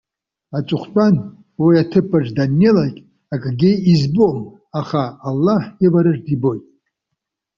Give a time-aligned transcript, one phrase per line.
[0.57, 1.15] Аҵыхәтәан,
[1.63, 2.95] уи аҭыԥаҿы даннеилак,
[3.33, 4.37] акгьы избом,
[4.79, 6.65] аха Аллаҳ ивараҿы дибоит.